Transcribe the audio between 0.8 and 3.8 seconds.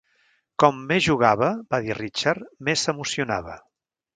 més jugava", va dir Richard, "més s'emocionava".